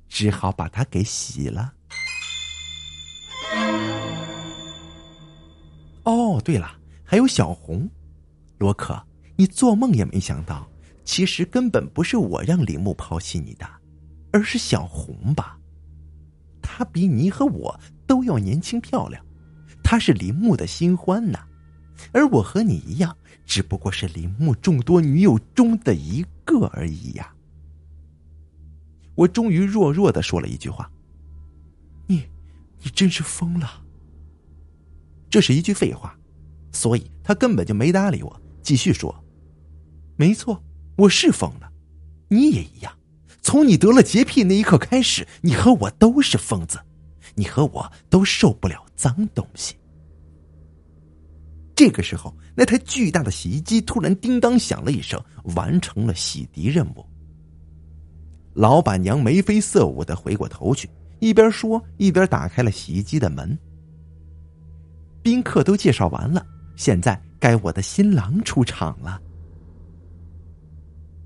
[0.09, 1.75] 只好把它给洗了。
[6.47, 7.91] 对了，还有小红，
[8.59, 8.97] 罗可，
[9.35, 10.65] 你做梦也没想到，
[11.05, 13.69] 其实根本不是我让铃木抛弃你的，
[14.31, 15.59] 而是小红吧？
[16.63, 17.77] 她比你和我
[18.07, 19.21] 都要年轻漂亮，
[19.83, 21.45] 她是铃木的新欢呐。
[22.13, 27.35] 而我和你一样，只不过是铃木众多女友中的一个而已呀。
[29.17, 30.89] 我终于弱弱的说了一句话
[32.07, 32.23] ：“你，
[32.85, 33.83] 你真是疯了。”
[35.29, 36.17] 这是一句废话，
[36.73, 39.15] 所以他根本就没搭理我，继续说
[40.17, 40.63] ：“没错，
[40.97, 41.71] 我是疯了，
[42.29, 42.93] 你也一样。
[43.43, 46.79] 从你得了洁癖那一刻开始，你和我都是疯子，
[47.35, 49.75] 你和我都受不了脏东西。”
[51.77, 55.23] 这个时候，那台巨大的洗衣机突然叮当响了一声，
[55.55, 57.05] 完成了洗涤任务。
[58.55, 60.89] 老板娘眉飞色舞的回过头去，
[61.19, 63.57] 一边说一边打开了洗衣机的门。
[65.23, 66.47] 宾客都介绍完了，
[66.77, 69.21] 现在该我的新郎出场了。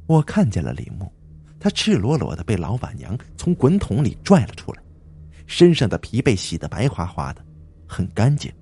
[0.06, 1.12] 我看见了李牧，
[1.58, 4.82] 他赤裸裸的被老板娘从滚筒里拽了出来，
[5.46, 7.44] 身上的皮被洗得白花花的，
[7.86, 8.52] 很干净，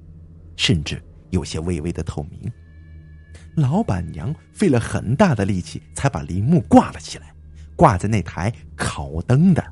[0.57, 2.51] 甚至有些微微的透明。
[3.55, 7.35] 老板娘费了很大的力气才把林木挂了起来，
[7.77, 9.65] 挂在那台烤灯的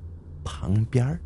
[0.44, 1.18] 旁边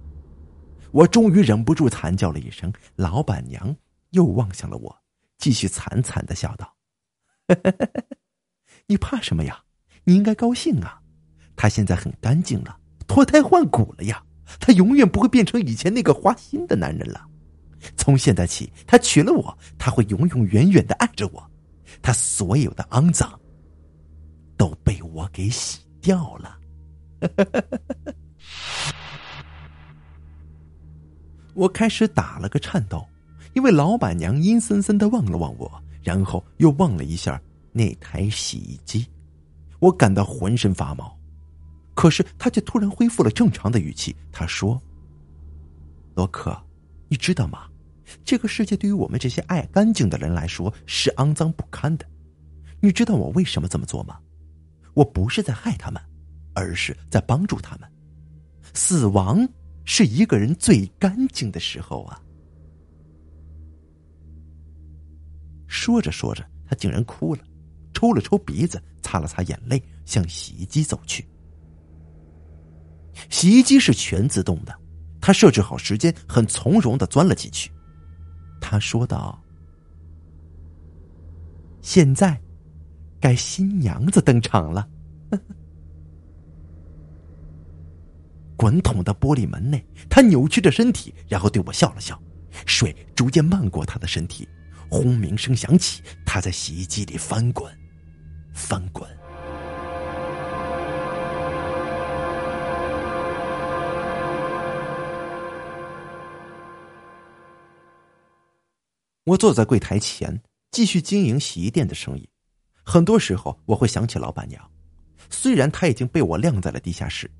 [0.92, 3.76] 我终于忍不住惨叫了一声，老板娘。
[4.10, 4.99] 又望向了我，
[5.40, 6.76] 继续惨惨的笑道
[8.86, 9.58] ：“你怕什么呀？
[10.04, 11.00] 你应该高兴啊！
[11.56, 12.78] 他现在很干净了，
[13.08, 14.22] 脱胎换骨了呀！
[14.60, 17.26] 他永远不会变成以前那个花心的男人了。
[17.96, 21.50] 从现在起，他娶了我，他会永永远远的爱着我。
[22.02, 23.40] 他所有的肮脏
[24.56, 26.58] 都被我给洗掉了。
[31.54, 33.09] ”我开始打了个颤抖。
[33.52, 37.40] 因为老板娘阴森森的望了望我，然后又望了一下
[37.72, 39.06] 那台洗衣机，
[39.78, 41.18] 我感到浑身发毛。
[41.94, 44.80] 可是他却突然恢复了正常的语气，他说
[46.14, 46.56] ：“罗克，
[47.08, 47.66] 你知道吗？
[48.24, 52.06] 这个世界对于我们这些爱干净的人来说是肮脏不堪的。
[52.80, 54.18] 你知道我为什么这么做吗？
[54.94, 56.00] 我不是在害他们，
[56.54, 57.88] 而是在帮助他们。
[58.74, 59.46] 死亡
[59.84, 62.22] 是一个人最干净的时候啊。”
[65.70, 67.40] 说着说着，他竟然哭了，
[67.94, 71.24] 抽了抽鼻子，擦了擦眼泪，向洗衣机走去。
[73.28, 74.76] 洗衣机是全自动的，
[75.20, 77.70] 他设置好时间，很从容的钻了进去。
[78.60, 79.40] 他说道
[81.80, 82.38] ：“现在，
[83.20, 84.88] 该新娘子登场了。
[88.56, 92.20] ”滚筒的玻璃门内，他扭曲着身体，然后对我笑了笑，
[92.66, 94.48] 水逐渐漫过他的身体。
[94.90, 97.72] 轰鸣声响起，他在洗衣机里翻滚，
[98.52, 99.08] 翻滚。
[109.24, 112.28] 我坐在柜台前，继续经营洗衣店的生意。
[112.82, 114.60] 很多时候，我会想起老板娘，
[115.30, 117.30] 虽然她已经被我晾在了地下室。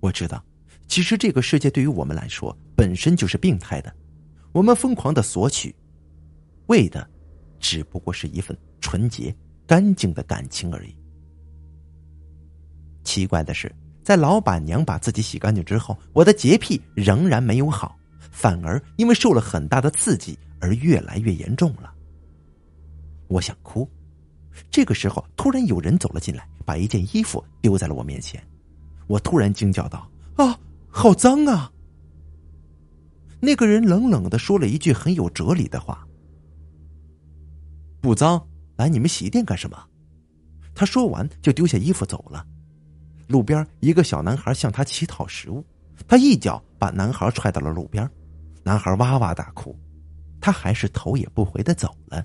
[0.00, 0.44] 我知道，
[0.86, 3.90] 其实这个世界对于我们来说本身就是病态的，
[4.52, 5.74] 我们疯狂的索取。
[6.66, 7.08] 为的，
[7.58, 9.34] 只不过是一份纯洁、
[9.66, 10.96] 干净的感情而已。
[13.02, 13.70] 奇怪的是，
[14.02, 17.96] 在老板娘把自己洗干净之后，我的洁癖仍然没有好，
[18.30, 21.92] 反而因为受了很大的刺激而越来越严重了。
[23.28, 23.88] 我想哭，
[24.70, 28.42] 这个时候突然有人走了进来，把一件衣服丢在了我面前。
[29.06, 30.58] 我突然惊叫道：“啊，
[30.88, 31.70] 好脏啊！”
[33.40, 36.03] 那个人冷冷的说了一句很有哲理的话。
[38.04, 38.46] 不脏，
[38.76, 39.82] 来你们洗衣店干什么？
[40.74, 42.46] 他说完就丢下衣服走了。
[43.28, 45.64] 路边一个小男孩向他乞讨食物，
[46.06, 48.06] 他一脚把男孩踹到了路边，
[48.62, 49.74] 男孩哇哇大哭，
[50.38, 52.22] 他还是头也不回的走了。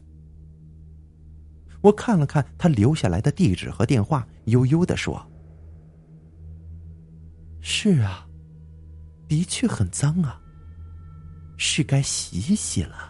[1.79, 5.25] 我看了看他留下来的地址和电话，悠悠的说
[7.63, 8.27] ：“是啊，
[9.29, 10.41] 的确很脏啊，
[11.55, 13.05] 是该洗洗了。”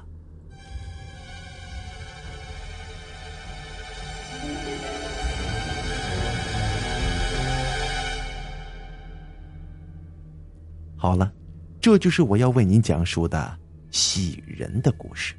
[11.02, 11.32] 好了，
[11.80, 13.58] 这就是我要为您讲述的
[13.90, 15.34] 喜人的故事。